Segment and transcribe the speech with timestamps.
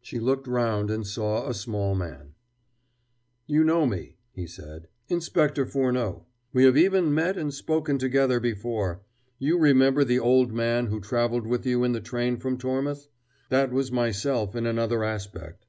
[0.00, 2.34] She looked round and saw a small man.
[3.48, 6.24] "You know me," he said "Inspector Furneaux.
[6.52, 9.02] We have even met and spoken together before
[9.40, 13.08] you remember the old man who traveled with you in the train from Tormouth?
[13.48, 15.66] That was myself in another aspect."